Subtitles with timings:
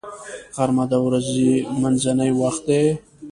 [0.55, 1.49] غرمه د ورځې
[1.81, 2.83] منځنی وخت دی